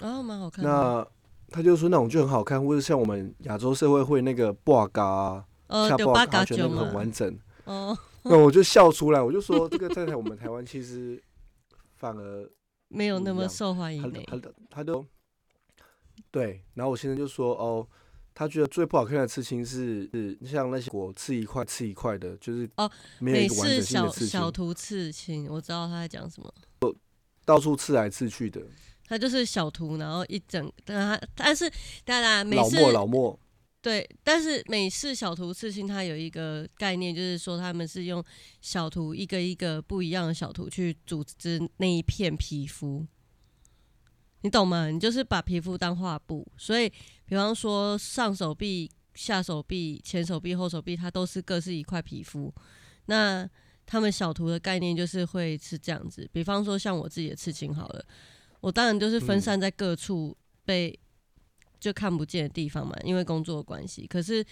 [0.00, 0.70] 哦，蛮好看的。
[0.70, 1.06] 那
[1.50, 6.94] 他就说那种就很好看，或者像我们亚洲社会会那个布嘎啊，呃，下布嘎嘎觉得那个很。
[6.94, 11.22] 完整，哦，那我就笑出来，我就说 这个在台我们台湾其实
[11.96, 12.50] 反而
[12.88, 15.04] 没有那么受欢迎呢、他他他都
[16.30, 17.86] 对，然后我先生就说哦。
[18.32, 26.50] 他觉得最不好看的刺青是是像那些果刺一块刺一块的，就是哦没有美一个完整性式小小图刺青，我知道他在讲什么。
[27.44, 28.62] 到处刺来刺去的。
[29.06, 31.70] 他就是小图，然后一整，但他但是
[32.04, 33.40] 当然每次老莫老莫，
[33.82, 38.22] 对，但是美式小图刺青它有一个概念，就是说他们是用
[38.60, 43.06] 小图一个一个不一样的小图去组织那一片皮肤，
[44.42, 44.90] 你懂吗？
[44.90, 46.92] 你就是把皮肤当画布，所以
[47.24, 52.52] 比方说上手臂、下手臂、前手臂、后手臂，它都是各是一块皮肤。
[53.06, 53.48] 那
[53.86, 58.04] 他们小图的概念就是会是这样子，比方说像我自己的刺青好了，
[58.60, 60.96] 我当然就是分嗯散在各处被
[61.80, 64.06] 就看不见的地方嘛，因为工作的关系。
[64.06, 64.44] 可是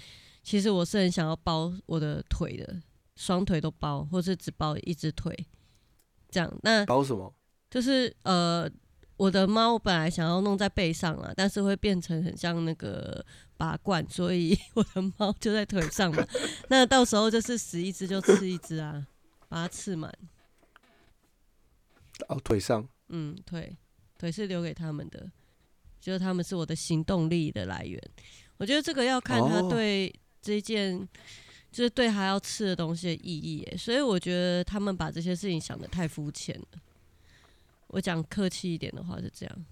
[0.42, 2.82] 其实我是很想要包我的腿的，
[3.16, 5.36] 双腿都包，或是只包一只腿，
[6.30, 6.52] 这样。
[6.62, 7.32] 那包什么？
[7.70, 8.68] 就是呃，
[9.18, 13.22] 我的猫本来想要弄在背上啊，但是会变成很像那个
[13.58, 16.26] 拔罐，所以 我的猫就在腿上嘛。
[16.68, 19.06] 那到时候就是死一只就吃一只啊，
[19.48, 20.10] 把它吃满。
[22.28, 23.76] 哦，腿上，嗯，腿
[24.16, 25.30] 腿是留给他们的，
[26.08, 28.02] 就是他们是我的行动力的来源。
[28.56, 30.98] 我觉得这个要看他哦对这件，
[31.70, 33.76] 就是对他要吃的东西的意义耶。
[33.76, 36.80] 所以我觉得他们把这些事情想的太肤浅了。
[37.88, 39.66] 我讲客气一点的话是这样，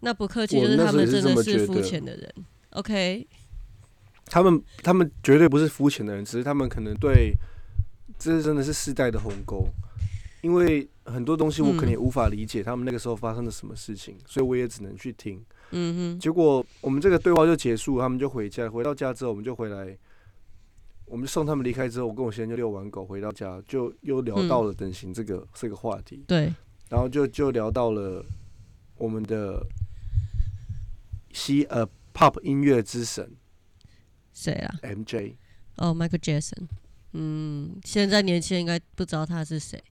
[0.00, 2.34] 那不客气就是他们真的是肤浅的人。
[2.70, 3.28] OK，
[4.24, 7.34] 他们他们绝对不是肤浅的人，只是他们可能对，
[8.18, 9.68] 这真的是世代的鸿沟。
[10.40, 15.44] 因为很多东西我可能也嗯无法理解他们那个时候发生了什么事情，所以我也只能去听。
[15.70, 18.70] 嗯哼，结果我们这个对话就结束，他们就回家。
[18.70, 19.96] 回到家之后，我们就回来，
[21.04, 26.52] 我们送他们离开之后，我跟我先生就遛完狗，回到家就又聊到了等型这个、这个话题，对，
[26.88, 28.24] 然后就就聊到了
[28.96, 29.66] 我们的
[31.32, 33.30] 西呃 pop 音乐之神
[34.32, 35.34] 谁啊？MJ。
[35.76, 36.66] 哦，Michael Jackson。
[37.12, 39.82] 嗯，现在年轻人应该不知道他是谁，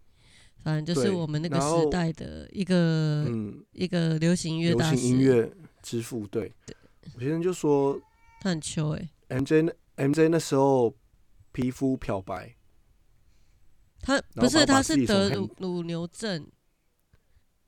[0.63, 4.93] 反正就是我们那个时代的一个、嗯，一个流行音乐流大。
[4.96, 6.52] 行音乐之父，对。
[7.15, 8.00] 我先生就说
[8.41, 9.62] 他很秋哎、MJ
[9.96, 10.93] 那 MJ 那时候
[11.54, 12.56] 皮肤漂白，
[14.02, 16.46] 他然后不是他把自己从是得黑乳乳牛症，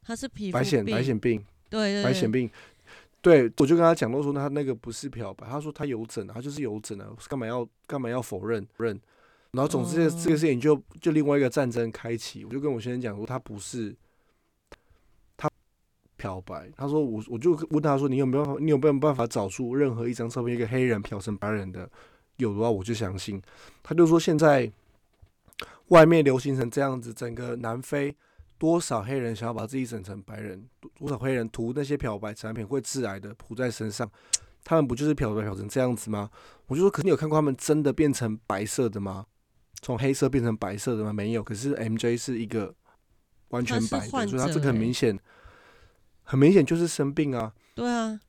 [0.01, 2.49] 他是皮肤白癣病白癣病，对白癣病。
[3.21, 8.99] 对，我就跟他讲到说，他那个不是漂白，他说他有疹啊，他就是有疹啊，干嘛要干嘛要否认认？
[9.51, 13.95] 然后总之这个、这个哦事情就就另外一个战争开启，我就跟我先生讲说，他不是
[15.35, 15.49] 他
[16.17, 21.89] 漂白，他说我我就问他说，你有没有办法你有没有办法找出任何一张照片一个黑人漂成白人的？
[22.37, 23.41] 有的话我就相信。
[23.81, 24.71] 他就说现在
[25.87, 28.15] 外面流行成这样子，整个南非
[28.57, 34.09] 多少黑人想要把自己整成白人，多多少黑人涂那些漂白产品会致癌的涂在身上，
[34.63, 36.29] 他们不就是漂白漂成这样子吗？
[36.67, 39.25] 我就说，可是你有看过他们真的变成白色的吗？
[39.81, 41.11] 从黑色变成白色的吗？
[41.13, 41.43] 没有。
[41.43, 42.73] 可是 MJ 是一个
[43.49, 45.17] 完全白的，患所以他这个很明显，
[46.23, 47.53] 很明显就是生病啊。
[47.75, 48.19] 对啊，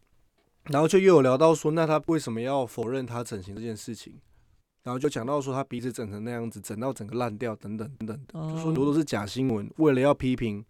[0.65, 4.15] 然后就又有聊到说，那他为什么要否认他整形这件事情？
[4.83, 10.65] 然后就讲到说他鼻子整成那样子，整到整个烂掉，等等等等的，就说很多哦都是假新闻，为了要批评，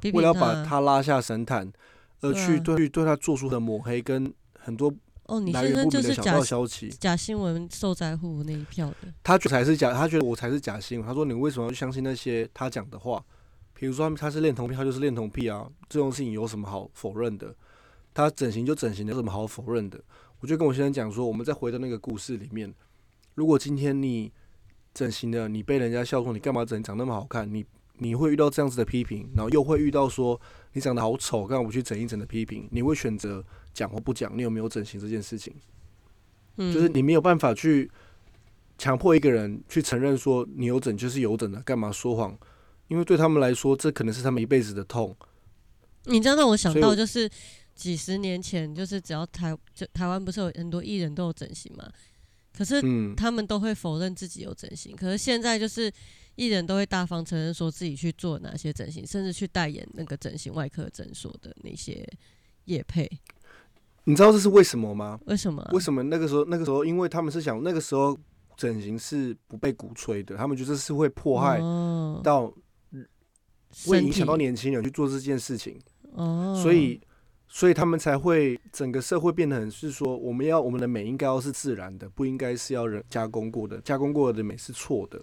[0.00, 1.72] 批评为了要把他拉下神坛，
[2.22, 4.92] 而去对去对他做出的抹黑跟很多
[5.24, 11.06] 哦，你先生就是假消息，假新闻受灾户那一票的，他觉得才是假，他觉得我才是假新闻。
[11.06, 13.24] 他说你为什么要去相信那些他讲的话？
[13.74, 17.54] 比如说他是恋童癖，他就是恋童癖啊，这种事情有什么好否认的？
[18.14, 19.98] 他整形就整形，有什么好否认的？
[20.40, 22.72] 我就跟我先生讲说，我们再回到那个故事里面，
[23.34, 24.30] 如果今天你
[24.92, 27.64] 整形了，你被人家笑说你干嘛整长那么好看，你
[27.98, 30.40] 你会遇到这样子的批评，然后又会遇到说
[30.74, 32.68] 你长得好丑，干嘛不去整一整的批评？
[32.70, 34.36] 你会选择讲或不讲？
[34.36, 35.54] 你有没有整形这件事情？
[36.56, 37.90] 嗯，就是你没有办法去
[38.78, 42.38] 强迫一个人去承认说你有整就是有整的，干嘛说谎？
[42.88, 45.16] 因为对他们来说，这可能是他们一辈子的痛。
[46.04, 47.30] 你这样让我想到，就是
[47.74, 51.90] 几十年前，就是只要台就台湾不是有很多艺人都有整形嘛，
[52.52, 55.90] 可是嗯，他们都会否认自己有整形，可是现在就是
[56.34, 62.06] 艺人都会大方承认说自己去做哪些整形，甚至去代言那个整形外科诊所的那些
[62.64, 63.10] 业配，
[64.04, 65.18] 你知道这是为什么吗？
[65.26, 68.18] 为什么啊、为什么那个时候那个时候，因为他们是想那个时候
[68.56, 72.52] 整形是不被鼓吹的，他们觉得是会迫害哦到
[73.86, 75.80] 会影响到年轻人去做这件事情，
[76.12, 77.00] 哦，所以
[77.48, 85.20] 所以他们才会整个社会变得很是说，我们要我们的美应该要是自然的，不应该是要人加工过的，加工过的美是错的。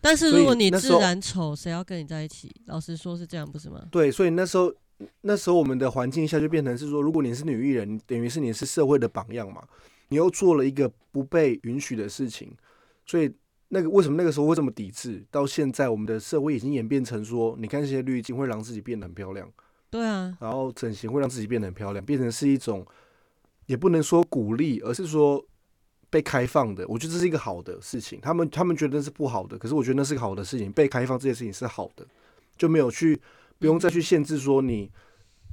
[0.00, 2.54] 但是如果你自然丑，谁要跟你在一起？
[2.66, 3.82] 老实说是这样，不是吗？
[3.90, 4.70] 对，所以那时候
[5.22, 9.62] 那时候我们的环境下就变成是说，如果你是女艺人，等于是你是社会的榜样嘛，
[10.08, 12.52] 你又做了一个不被允许的事情，
[13.06, 13.32] 所以
[13.68, 15.24] 那个为什么那个时候会这么抵制？
[15.30, 19.50] 到现在我们的社会已经演变成说，你看这些滤镜会让自己变得很漂亮，
[19.90, 22.86] 对啊，然后整形会让自己变得很漂亮，变成是一种
[23.66, 25.44] 也不能说鼓励，而是说。
[26.10, 28.20] 被开放的，我觉得这是一个好的事情。
[28.20, 30.70] 他们他们觉得是不好的，可是我觉得那是个好的事情。
[30.70, 32.06] 被开放这件事情是好的，
[32.56, 33.20] 就没有去
[33.64, 34.90] 不用再去限制说你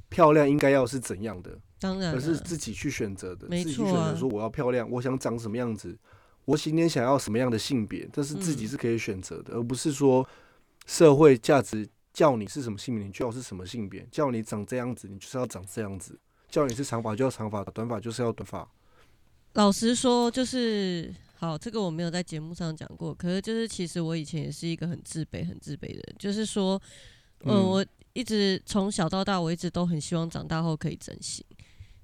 [0.09, 5.97] 漂亮应该要是怎样的，当然了而是自己去选择的，自己去选择说我要漂亮，我想长什么样子，
[6.43, 10.27] 我今天想要什么样的性别，这是自己嗯是可以选择的，而不是说
[10.85, 16.19] 社会价值叫你是什么性别，你就要是什么性别，叫你长这样子，你就是要长这样子，
[16.49, 18.67] 叫你是长发就要长发，短发就是要短发。
[19.53, 23.13] 老实说，就是好，这个我没有在节目上讲过。
[23.13, 26.15] 可是就是，其实我以前也是一个很自卑、很自卑的人。
[26.17, 26.81] 就是说，
[27.39, 31.45] 呃，嗯我一直从小到大，我一直都很希望长大后可以整形，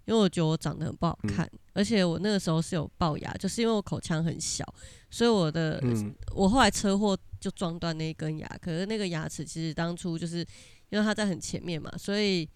[0.06, 4.66] 因为我觉得我长得很不好看，而且我那个时候是有龅牙，就是因为我口腔很小，
[5.10, 6.14] 所以我的嗯。
[6.34, 10.46] 我后来车祸就撞断那一根牙，可是那个牙齿其实当初就是
[10.90, 12.48] 因为它在很前面嘛，所以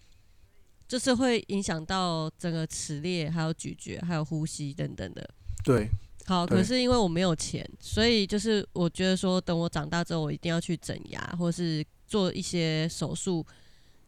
[0.86, 5.28] 就是会影响到整个齿列、还有咀嚼、还有呼吸等等的。
[5.64, 5.88] 对，
[6.26, 13.42] 好，可是因为我没有钱，所以就是我觉得说，等我长大之后，我一定要去整牙，或是做一些手术，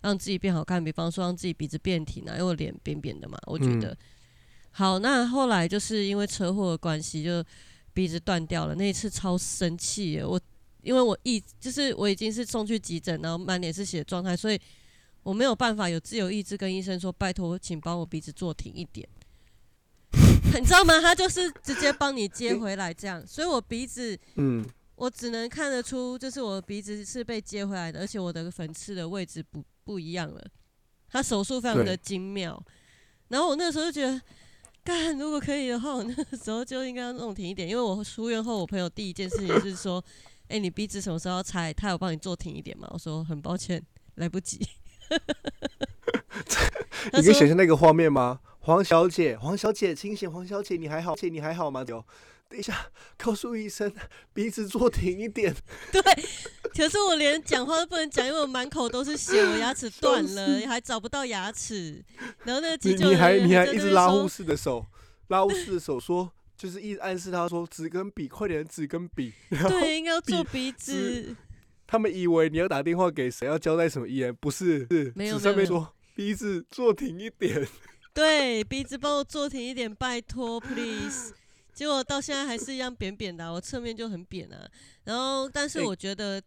[0.03, 0.85] 让自己变好看。
[0.85, 3.97] 比方说，让自己鼻子变挺啊，因为我脸扁扁的嘛，我觉嗯得。
[4.73, 7.43] 好，那后来就是因为车祸的关系，就
[7.95, 8.75] 鼻子断掉了。
[8.75, 10.39] 那一次超生气耶，我
[10.83, 14.61] 因为我一就是我已经是送去急诊，然后满脸是血的状态，所以
[15.23, 19.09] 我没有办法有自由意志跟医生说，拜托，请帮我鼻子做挺一点。
[20.55, 21.01] 你知道吗？
[21.01, 24.65] 他就是直接帮你接回来这样，所以我鼻子嗯，
[24.97, 30.45] 我只能看得出，就是我的鼻子是被接回来的，而且我的粉刺的位置不不一样了。
[31.09, 32.61] 他手术非常的精妙，
[33.29, 34.21] 然后我那时候就觉得，
[34.83, 40.05] 干如果可以的话，我那个时候就应该要弄挺一点，因为我出院后，我朋友第一件事情是说，
[40.49, 41.73] 哎、你鼻子什么时候要拆？
[41.73, 42.89] 他有帮你做挺一点吗？
[42.93, 43.85] 我说很抱歉，
[44.17, 44.61] 来不及。
[47.13, 48.41] 你可以想象那个画面吗？
[48.61, 51.15] 黄小姐，黄小姐，清醒，黄小姐，你还好？
[51.15, 51.85] 姐，你还好吗？
[51.87, 52.05] 有，
[52.55, 52.87] 等一下，
[53.19, 53.93] 告诉医生，
[54.33, 55.53] 鼻子坐挺一点。
[55.91, 56.01] 对，
[56.73, 62.05] 可是我连讲话都不能讲，因为我满口都是血，我牙齿断了，还找不到牙齿。
[62.45, 64.87] 然后那个急你你还你还一直拉护士的手，
[65.29, 69.33] 拉护士的手说，就是一直暗示他说纸跟笔，快点纸跟笔。
[69.51, 71.37] 对，应该要做鼻鼻子。
[71.89, 77.67] 他们以为你要打电话给谁，要交代什么遗言，不是，是纸上面说鼻子坐挺一点。
[78.15, 81.33] 对，鼻子帮我坐挺一点，拜托，please。
[81.75, 84.69] 结果到现在还是一样扁扁的啊、 我侧面就很扁啊。
[85.05, 86.41] 然后，但是哎我觉得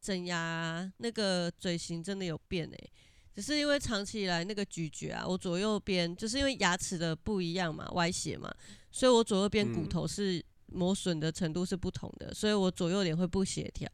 [0.00, 2.90] 整牙那个嘴型真的有变诶、
[3.34, 8.52] 只是因为长期以来那个咀嚼啊，我左右边就是因为牙齿的不一样嘛，歪斜嘛，
[8.90, 13.88] 所以我左右边骨嗯头是磨损的程度是不同的，所以我左右脸会不协调。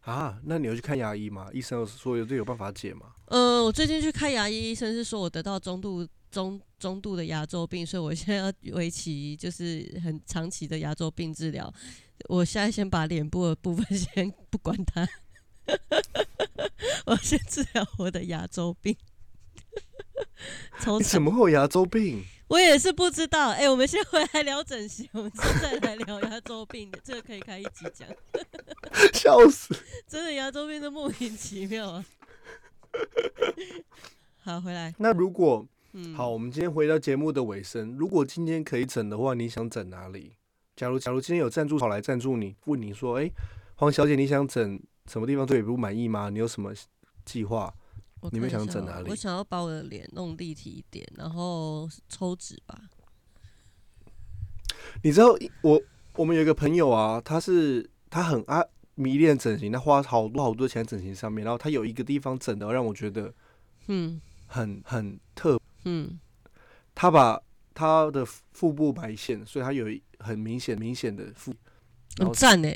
[0.00, 1.48] 啊，那你有去看牙医吗？
[1.54, 3.14] 医生有说有这有办法解吗？
[3.28, 11.72] 呃，我最近去看牙医，医生是说我得到中度中中度的牙周病，所以我现在要维持就是很长期的牙周病治疗。
[12.28, 15.08] 我现在先把脸部的部分 先不管它，
[17.06, 18.96] 我先治疗我的牙周病。
[20.98, 22.24] 你怎么会有牙周病？
[22.48, 23.50] 我也是不知道。
[23.50, 28.08] 哎、我们先回来聊整形，我们再来聊牙周病的，这个可以开一集讲。
[29.14, 29.74] 笑死！
[30.06, 32.04] 真的牙周病都莫名其妙啊。
[34.42, 34.94] 好，回来。
[34.98, 40.32] 那如果嗯，好，我们今天回到节目的尾声，如果今天可以整的话，你想整哪里？
[40.74, 43.30] 假如假如今天有赞助跑来赞助你，问你说，哎、
[43.76, 46.30] 黄小姐，你想整什么地方对你不满意吗？
[46.30, 46.72] 你有什么
[47.24, 47.72] 计划？
[48.32, 52.76] 你们想整哪里我想要把我的脸弄立体一点，然后抽脂吧。
[55.02, 55.80] 你知道我
[56.16, 63.32] 我们有一个朋友啊，他是他很爱迷恋整形，他花好多好多钱在整形上面，然后他有一个地方整的让我觉得
[63.88, 66.18] 嗯很很特，嗯，
[66.94, 67.40] 他把
[67.72, 71.52] 他的腹部埋线，所以他有一很明显明显的腹。
[72.16, 72.68] 然很后赞呢，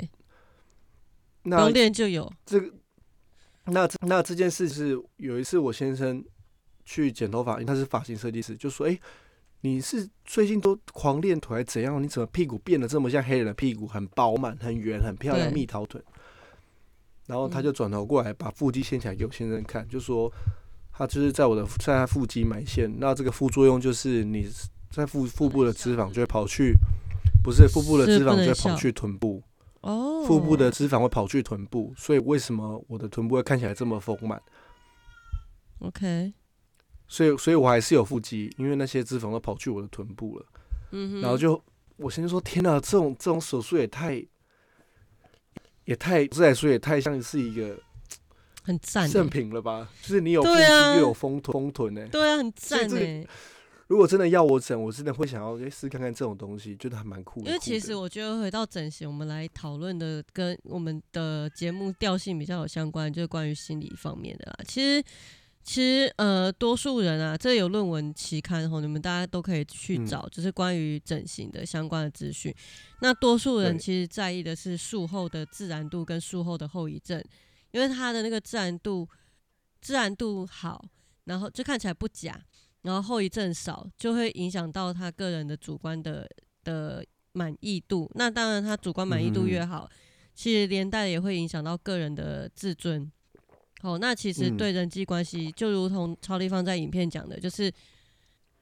[1.45, 2.33] 那用练就有。
[2.45, 2.73] 这个
[3.67, 6.25] 那这那这件事是有一次我先生
[6.85, 8.99] 去剪头发，因为他是发型设计师，就说：“哎、
[9.61, 12.03] 你是最近都狂练腿还怎样？
[12.03, 16.03] 你怎么屁股变得这么像黑人的屁股，很饱满、很圆、很漂亮，蜜桃臀？”
[17.27, 20.33] 然后他嗯就转头过来把腹肌掀起来给我先生看，就说
[20.99, 24.51] 他就是在我的在他腹肌埋线，那这个副作用就是你
[24.91, 26.75] 在腹腹部的脂肪就会跑去，
[27.41, 29.41] 不是腹部的脂肪就会跑去臀部。
[29.83, 34.43] 哦，腹部的脂肪会跑去臀部，所以为什么我的臀部会看起来这么丰满
[35.79, 36.33] ？OK，
[37.07, 40.47] 所以，所以我还是有腹肌，因为那些脂肪都跑去我的臀部了。
[40.91, 41.63] 嗯哼，然后就
[41.97, 44.21] 我先说，天哪，这种这种手术也太，
[45.85, 47.79] 也太，这来说也太像是一个
[48.69, 49.89] 很赞圣欸，品了吧？
[50.03, 53.27] 就是你有腹肌对啊又有丰臀丰臀呢、对啊，很赞所以这哎。
[53.87, 57.47] 如果真的要我整，我真的会想要诶试看看这种东西，觉得还蛮酷的。
[57.47, 64.57] 因为其实我觉得回到整形，我们来讨论的跟我们的节目调性比较有相关，就是关于心理方面的啦。
[64.67, 65.03] 其实，
[65.65, 72.55] 其实呃，多数人啊，这有论文期刊吼，你们大家都可以去嗯找，就是关于整形的相关的资讯。
[73.01, 77.25] 那多数人其实在意的是术后的自然度跟术后的后遗症，
[77.71, 79.09] 因为它的那个自然度
[79.81, 80.85] 自然度好，
[81.25, 82.41] 然后就看起来不假，
[82.83, 86.29] 然后后遗症少，就会影响到他个人的主观的
[86.65, 88.11] 的满意度。
[88.15, 89.89] 那当然，他主观满意度越好，
[90.35, 93.11] 其实连带也会影响到个人的自尊。
[93.81, 94.57] 好，那其实嗯。
[94.57, 97.73] 对人际关系，就如同超立方在影片讲的，就是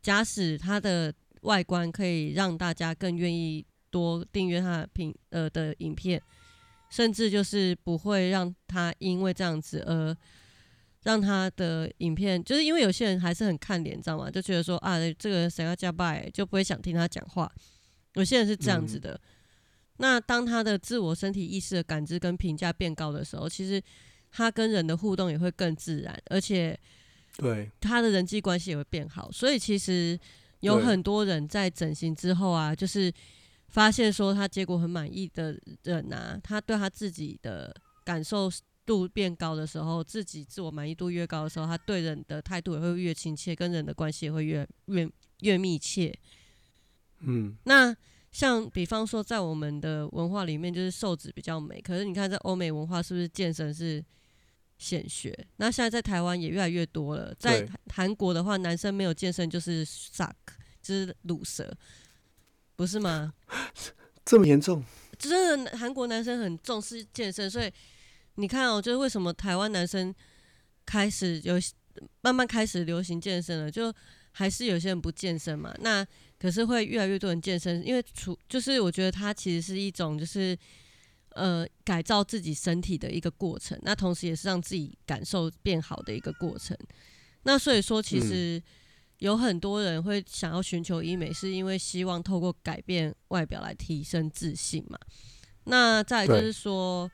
[0.02, 6.20] 假使他的外观可以让大家更愿意多订阅他的品呃的影片，
[6.90, 10.16] 甚至就是不会让他因为这样子而
[11.02, 14.30] 让他的影片，就是因为有些人还是很看脸，知道吗？
[14.30, 17.50] 就觉得说啊，这个人谁要加拜，就不会想听他讲话。
[18.14, 19.20] 有些人是这样子的。
[19.98, 23.82] 那当他的自我身体意识的感知跟评价变高的时候，其实
[24.30, 26.78] 他跟人的互动也会更自然，而且
[27.38, 29.30] 对，他的人际关系也会变好。
[29.32, 30.18] 所以其实
[30.60, 33.12] 有很多人在整形之后啊，就是
[33.68, 38.50] 发现说他结果很满意的人啊，他对他自己的感受
[38.84, 45.08] 度变高的时候，自己自我满意度越高的时候，他对人的态度也会越亲切，跟人的关系也会越越
[45.40, 46.16] 越密切。
[47.20, 47.94] 嗯，那
[48.30, 51.80] 像比方说，在我们的文化里面，就是瘦子比较美。
[51.80, 54.04] 可是你看，在欧美文化是不是健身是
[54.78, 55.34] 显学？
[55.56, 57.34] 那现在在台湾也越来越多了。
[57.38, 60.34] 在韩国的话，男生没有健身就是 suck，
[60.82, 61.74] 就是卤蛇，
[62.76, 63.32] 不是吗？
[64.24, 64.84] 这么严重？
[65.18, 67.72] 真的，韩国男生很重视健身，所以
[68.34, 70.14] 你看哦，就是为什么台湾男生
[70.84, 71.54] 开始有
[72.20, 73.92] 慢慢开始流行健身了，就
[74.32, 75.74] 还是有些人不健身嘛。
[75.80, 76.06] 那
[76.38, 80.54] 可是会越来越多人健身，因为除就是我觉得它其实是一种就是
[81.30, 86.76] 呃改造自己身体的一个过程，那同时也是让自己感受变好的一个过程。
[87.44, 88.62] 那所以说，其实
[89.18, 94.98] 有很多人会想要寻求医美，是因为希望透过改变外表来提升自信嘛。
[95.64, 97.10] 那再就是说，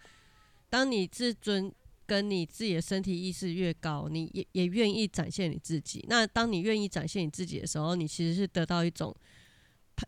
[0.69, 1.73] 当你自尊
[2.05, 6.05] 跟你自己的身体意识越高，你也也愿意展现你自己。
[6.09, 9.15] 那当你愿意展现你自己的时候，你其实是得到一种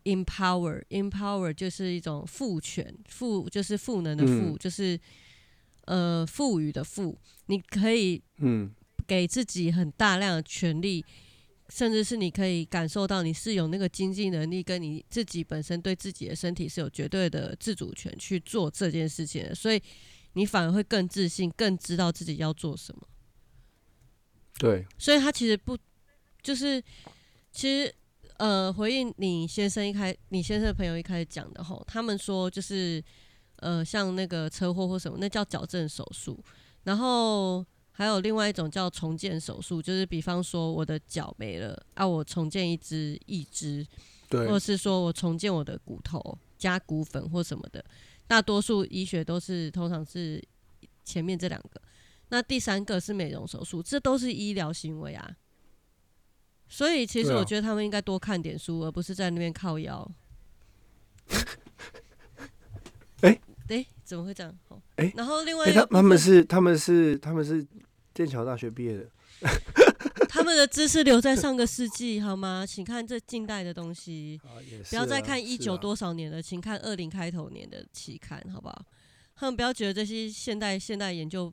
[0.03, 4.99] empower，empower 就是一种赋权，赋就是赋能的赋，嗯就是
[5.85, 7.17] 呃赋予的赋。
[7.47, 8.69] 你可以嗯，
[9.07, 11.03] 给自己很大量的权利，
[11.69, 19.81] 甚至是你可以感受到你是有那个经济能力，跟你自己本身对自己的身体是有绝对的自主权去做这件事情的，所以
[20.33, 23.07] 你反而会更自信，更知道自己要做什么。
[24.59, 25.77] 对，所以他其实不
[26.41, 26.81] 就是
[27.51, 27.93] 其实
[28.37, 33.03] 呃回应你先生一开你先生的朋友一开始讲的吼，他们说就是
[33.57, 36.41] 呃像那个车祸或什么，那叫矫正手术，
[36.83, 37.65] 然后
[37.97, 43.87] 还有另外一种叫重建手术，就是比方说我的脚没了啊，我重建一只一只，
[44.27, 47.83] 对或者，是说我重建我的骨头加骨粉或什么的，
[48.27, 50.43] 大多数医学都是通常是
[51.05, 51.81] 前面这两个，
[52.27, 55.37] 那第三个是美容手术，这都是医疗行为啊。
[56.67, 60.11] 所以其实我觉得他们应该多看点书，而不是在那边靠腰。
[63.21, 63.39] 诶
[63.69, 64.55] 诶，怎么会这样？
[65.15, 67.65] 然后另外他他们是他们是他们是
[68.13, 69.09] 剑桥大学毕业的，
[70.29, 72.65] 他们的知识留在上个世纪，好吗？
[72.65, 74.39] 请看这近代的东西。
[74.89, 78.85] 不要再啊看一九多少年的，请看二零开头年的期刊，好不好？
[79.35, 81.51] 他们不要觉得这些现代现代研究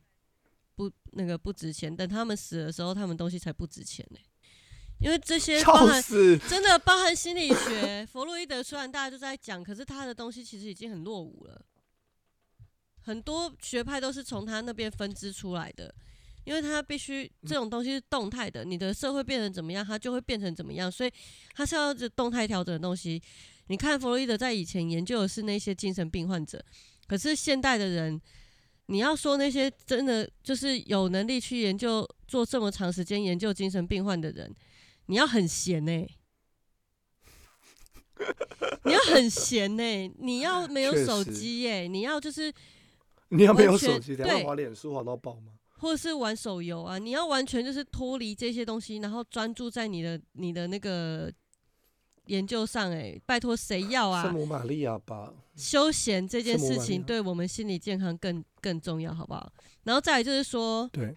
[0.77, 4.19] 不那个不值钱，等他们死的时候，他们东西才不值钱呢、
[5.01, 6.01] 因为这些包含，
[6.49, 11.61] 真的包含心理学，弗洛伊德虽然大家都在讲，可是他的东西其实已经很落伍了。
[13.03, 15.95] 很多学派都是从他那边分支出来的，
[16.45, 21.13] 因为他必须这种东西是动态的，你的社会变成怎么样，它就会变成怎么样，所以
[21.55, 23.23] 它是要这动态调整的东西。
[23.69, 26.63] 你看弗洛伊德在以前研究的是那些精神病患者，
[27.07, 28.21] 可是现代的人，
[28.87, 34.53] 你要说那些真的就是有能力去研究做这么长时间研究精神病患的人，
[35.07, 36.07] 你要很闲呢、
[38.85, 42.53] 你要很闲呢、你要没有手机耶、你要就是
[43.33, 45.53] 你要没有手机，等下对滑脸书滑到爆吗？
[45.79, 51.33] 或者是玩手游啊，你要完全就是脱离这些东西，然后专注在你的你的那个
[52.27, 53.21] 研究上、欸。
[53.27, 54.23] 拜托，谁要啊？
[54.23, 59.53] 圣母玛利亚吧，休闲这件事情对我们心理健康更更重要，好不好？
[59.83, 61.17] 然后再来就是说，对，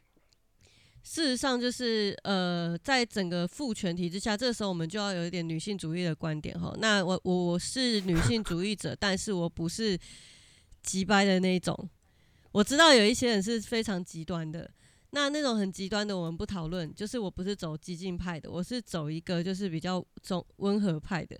[1.03, 6.73] 事实上就是呃，在整个父权体制下，这个时候我们就要有一点女性主义的观点哈。
[6.79, 9.95] 那我我是女性主义者， 但是我不是
[10.81, 11.87] 极掰的那一种。
[12.55, 14.71] 我知道有一些人是非常极端的，
[15.09, 16.89] 那那种很极端的我们不讨论。
[16.95, 21.37] 就是我不是走激进派的，我是走一个就是比较中温和派的。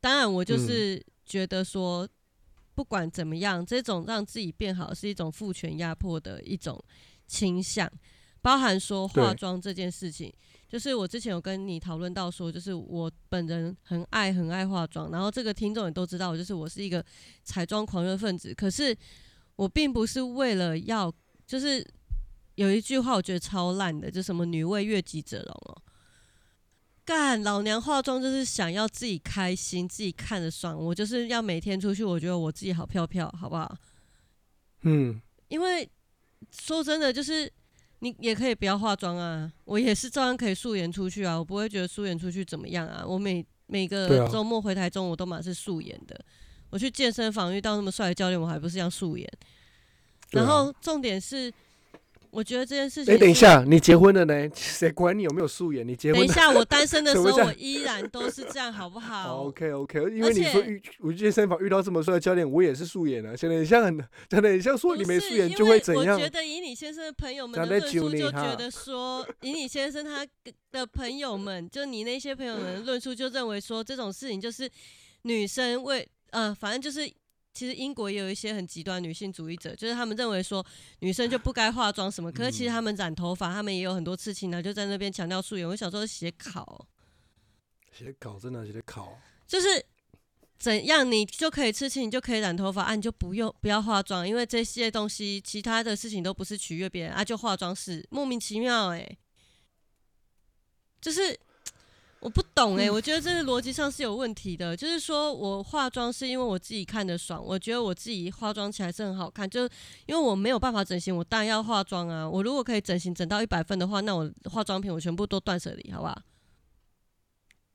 [0.00, 2.08] 当然，我就是觉得说，
[2.74, 6.82] 不管怎么样，这种让自己变好是一种父权压迫的一种
[7.26, 7.86] 倾向。
[8.40, 10.32] 包含说化妆这件事情，
[10.70, 17.04] 就是我之前有跟你讨论到说，就是我本人很爱很爱化妆，然后这个听众也都知道，就是我是一个
[17.42, 18.54] 彩妆狂热分子。
[18.54, 18.96] 可是
[19.56, 21.12] 我并不是为了要，
[21.46, 21.86] 就是
[22.54, 25.82] 有一句话我觉得超烂的，就什么“女为悦己者容”哦。
[27.04, 30.76] 干老娘化妆就是想要自己开心，自己看着爽。
[30.76, 33.76] 我就是要每天出去，我觉得我自己好漂漂，好不好？
[34.82, 35.88] 嗯，因为
[36.50, 37.50] 说真的，就是
[38.00, 43.04] 你也可以不要化妆啊，我也是照样可以素颜出去啊，我不会觉得素颜出去怎么样啊。
[43.06, 46.24] 我每每个周末回台中，我都满是素颜的。
[46.70, 49.26] 我去健身房遇到那么帅的教练，我还不是一样素颜。
[49.26, 49.46] 啊
[50.32, 51.50] 然后重点是，
[52.30, 53.14] 我觉得这件事情。
[53.14, 54.34] 哎、等一，下，你结婚了呢？
[54.52, 55.86] 谁管你有没有素颜？
[55.86, 63.96] 你结婚等一下，我单身的 时候，我依然都是这样，好不好？？OK OK，因为你说遇我去健身房遇到这么帅的教练，我也是素颜啊，讲的很像很
[64.28, 66.28] 真的很像说你没素颜就会怎样我觉？
[66.28, 70.26] 得以你先生的朋友们的论述就觉得说，以你先生他
[70.72, 74.68] 的朋友们，就你那些朋友们的论述，就认为说这种事情就是
[75.22, 77.12] 女生为呃，反正就是。
[77.56, 80.62] 其实英国也有一些很极端女性主义者，就是他们认为说
[80.98, 85.66] 女生就不该化妆什么，可是其实他们染头发，他们也有很多刺青呢，就在那边强调素颜。
[85.66, 86.86] 我小时候写考，
[87.90, 89.82] 写稿真的写的考，就是
[90.58, 99.16] 怎样你就可以刺青，你就可以染头发啊，你就不用不要化妆，因为这些东西其他的事情都不是取悦别人啊，就化妆是莫名其妙哎、
[101.00, 101.40] 就是
[102.26, 104.76] 我不懂哎、我觉得这个逻辑上是有问题的。
[104.76, 109.62] 就是说我化妆是因为我自己看得爽，我觉得我自己化妆起来是很好看，就
[110.06, 112.28] 因为我没有办法整形，我当然要化妆啊。
[112.28, 116.20] 我如果可以整形整到一百分的话，那我化妆品我全部都断舍离，好不好？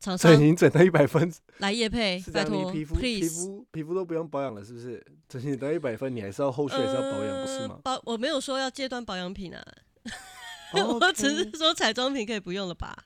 [0.01, 3.23] 厂商整形整到一百分，来夜配，托你皮肤皮。
[3.29, 5.01] 肤皮肤都不用保养了，是不是？
[5.29, 7.79] 整形到一百分，你还是要后续还是要保养，不是呃吗？
[7.81, 9.63] 保我没有说要戒断保养品啊，
[10.73, 13.05] 哦 我只是说彩妆品可以不用了吧？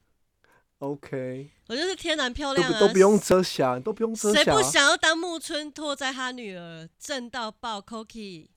[0.90, 8.50] OK，我就是天然漂亮都不用遮瑕，都不用遮瑕谁不，想要当木村拓哉他女儿，正到爆 Coki，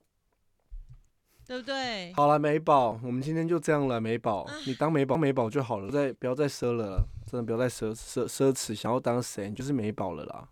[1.47, 2.13] 对不对？
[2.15, 10.49] 好了，美宝，我们今天就这样了，美宝，你当美宝美宝就好了，再不要再奢了，真的不要再奢奢奢侈，想要当谁你就是美宝了啦。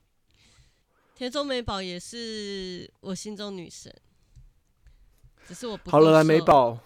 [1.15, 3.95] 田中美宝也是我心中女神，
[5.47, 6.41] 只是我不好了啦，美。
[6.41, 6.79] 宝，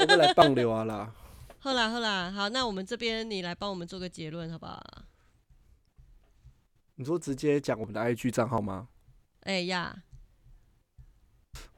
[0.00, 1.12] 我们来棒流啊啦。
[1.60, 5.04] 后来后来，好，那我们这边你来帮我们做个结论，好不好？
[6.94, 8.88] 你说直接讲我们的 IG 账号吗？
[9.40, 10.02] 哎呀，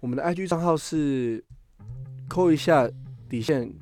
[0.01, 1.45] 我们的 IG 账号是
[2.28, 2.91] 扣一下
[3.28, 3.72] 底线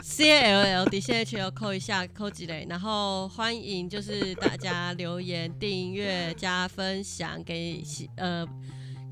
[0.00, 8.46] C L L 底线 H L 扣一下扣几类，然后欢迎就是大家留言、订阅、加分享给喜呃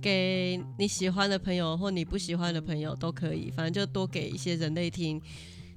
[0.05, 5.19] 给你喜欢的朋友或你不喜欢的朋友都可以，反正就多给一些人类听。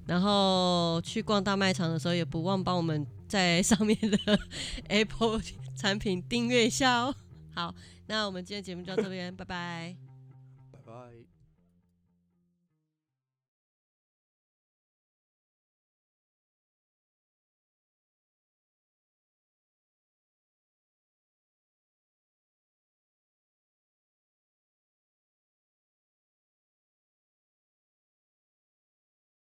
[0.06, 4.18] 然后去逛大卖场的时候，也不忘帮我们在上面的
[4.88, 5.40] Apple
[5.74, 7.14] 产品订阅一下哦。
[7.54, 7.74] 好，
[8.06, 10.07] 那我们今天节目就到这边，拜拜。